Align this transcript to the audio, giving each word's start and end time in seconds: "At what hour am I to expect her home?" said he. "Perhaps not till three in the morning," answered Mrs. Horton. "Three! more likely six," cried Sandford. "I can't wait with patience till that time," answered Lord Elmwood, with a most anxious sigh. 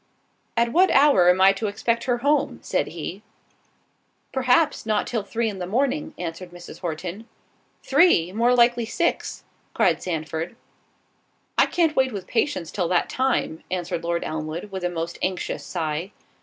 "At 0.57 0.73
what 0.73 0.89
hour 0.89 1.29
am 1.29 1.39
I 1.41 1.53
to 1.53 1.67
expect 1.67 2.05
her 2.05 2.17
home?" 2.25 2.57
said 2.63 2.87
he. 2.87 3.21
"Perhaps 4.33 4.87
not 4.87 5.05
till 5.05 5.21
three 5.21 5.47
in 5.47 5.59
the 5.59 5.67
morning," 5.67 6.15
answered 6.17 6.49
Mrs. 6.49 6.79
Horton. 6.79 7.27
"Three! 7.83 8.31
more 8.31 8.55
likely 8.55 8.87
six," 8.87 9.43
cried 9.75 10.01
Sandford. 10.01 10.55
"I 11.55 11.67
can't 11.67 11.95
wait 11.95 12.11
with 12.11 12.25
patience 12.25 12.71
till 12.71 12.87
that 12.87 13.09
time," 13.11 13.63
answered 13.69 14.03
Lord 14.03 14.23
Elmwood, 14.23 14.71
with 14.71 14.83
a 14.83 14.89
most 14.89 15.19
anxious 15.21 15.63
sigh. 15.63 16.11